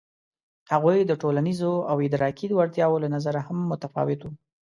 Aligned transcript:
هغوی 0.73 0.99
د 1.05 1.11
ټولنیزو 1.21 1.73
او 1.91 1.97
ادراکي 2.07 2.47
وړتیاوو 2.57 3.01
له 3.03 3.07
نظره 3.15 3.39
هم 3.47 3.57
متفاوت 3.71 4.19
وو. 4.23 4.31